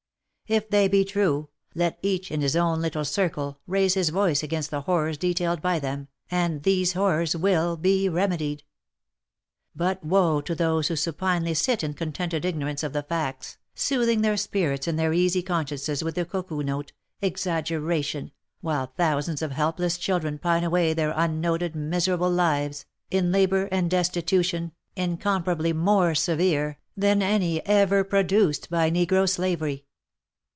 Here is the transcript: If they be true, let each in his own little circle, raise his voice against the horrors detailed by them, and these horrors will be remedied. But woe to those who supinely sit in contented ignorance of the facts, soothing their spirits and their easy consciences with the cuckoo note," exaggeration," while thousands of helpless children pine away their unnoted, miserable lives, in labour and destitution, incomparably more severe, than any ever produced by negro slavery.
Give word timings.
If 0.47 0.69
they 0.69 0.89
be 0.89 1.05
true, 1.05 1.47
let 1.75 1.97
each 2.01 2.29
in 2.29 2.41
his 2.41 2.57
own 2.57 2.81
little 2.81 3.05
circle, 3.05 3.61
raise 3.67 3.93
his 3.93 4.09
voice 4.09 4.43
against 4.43 4.69
the 4.69 4.81
horrors 4.81 5.17
detailed 5.17 5.61
by 5.61 5.79
them, 5.79 6.09
and 6.29 6.63
these 6.63 6.91
horrors 6.91 7.37
will 7.37 7.77
be 7.77 8.09
remedied. 8.09 8.63
But 9.73 10.03
woe 10.03 10.41
to 10.41 10.53
those 10.53 10.89
who 10.89 10.97
supinely 10.97 11.53
sit 11.53 11.85
in 11.85 11.93
contented 11.93 12.43
ignorance 12.43 12.83
of 12.83 12.91
the 12.91 13.01
facts, 13.01 13.59
soothing 13.75 14.23
their 14.23 14.35
spirits 14.35 14.89
and 14.89 14.99
their 14.99 15.13
easy 15.13 15.41
consciences 15.41 16.03
with 16.03 16.15
the 16.15 16.25
cuckoo 16.25 16.61
note," 16.63 16.91
exaggeration," 17.21 18.31
while 18.59 18.87
thousands 18.97 19.41
of 19.41 19.53
helpless 19.53 19.97
children 19.97 20.37
pine 20.37 20.65
away 20.65 20.93
their 20.93 21.13
unnoted, 21.15 21.77
miserable 21.77 22.29
lives, 22.29 22.85
in 23.09 23.31
labour 23.31 23.69
and 23.71 23.89
destitution, 23.89 24.73
incomparably 24.97 25.71
more 25.71 26.13
severe, 26.13 26.77
than 26.97 27.21
any 27.21 27.65
ever 27.65 28.03
produced 28.03 28.69
by 28.69 28.91
negro 28.91 29.29
slavery. 29.29 29.85